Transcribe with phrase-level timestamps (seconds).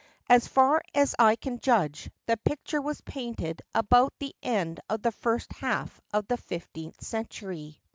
[0.27, 5.11] As far as I can judge, the picture was painted about the end of the
[5.11, 7.79] first half of the fifteenth century.